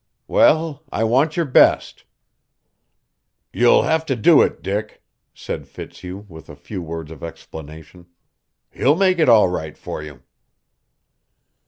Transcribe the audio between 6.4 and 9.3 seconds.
a few words of explanation. "He'll make it